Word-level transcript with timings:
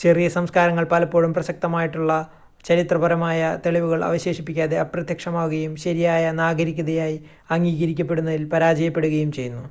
ചെറിയ 0.00 0.28
സംസ്കാരങ്ങൾ 0.28 0.84
പലപ്പോഴും 0.84 1.32
പ്രസക്തമായിട്ടുള്ള 1.34 2.12
ചരിത്രപരമായ 2.64 3.58
തെളിവുകൾ 3.66 4.04
അവശേഷിപ്പിക്കാതെ 4.04 4.78
അപ്രത്യക്ഷമാവുകയും 4.78 5.76
ശരിയായ 5.76 6.30
നാഗരികതയായി 6.32 7.18
അംഗീകരിക്കപ്പെടുന്നതിൽ 7.50 8.48
പരാജയപ്പെടുകയും 8.48 9.32
ചെയ്യുന്നു 9.32 9.64